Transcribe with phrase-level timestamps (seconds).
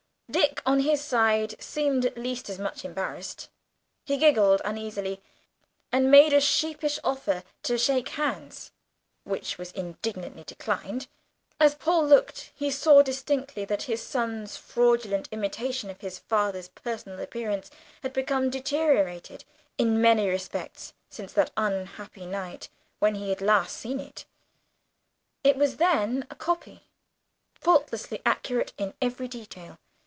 [0.31, 3.49] Dick on his side seemed at least as much embarrassed.
[4.05, 5.21] He giggled uneasily,
[5.91, 8.71] and made a sheepish offer to shake hands,
[9.25, 11.07] which was indignantly declined.
[11.59, 17.19] As Paul looked he saw distinctly that his son's fraudulent imitation of his father's personal
[17.19, 17.69] appearance
[18.01, 19.43] had become deteriorated
[19.77, 24.23] in many respects since that unhappy night when he had last seen it.
[25.43, 26.83] It was then a copy,
[27.53, 29.77] faultlessly accurate in every detail.